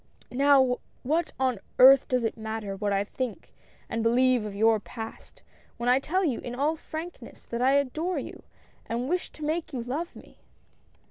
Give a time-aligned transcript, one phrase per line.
[0.31, 3.53] Now, what on earth does it matter what I think
[3.87, 5.43] and believe of your Past,
[5.77, 8.41] when I tell you, in all frankness, that I adore you,
[8.87, 10.39] and wish to make you love me